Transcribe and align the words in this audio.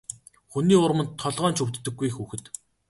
Хүний 0.51 0.79
урманд 0.85 1.11
толгой 1.21 1.49
нь 1.51 1.55
ч 1.57 1.59
өвддөггүй 1.63 2.09
хүүхэд. 2.13 2.43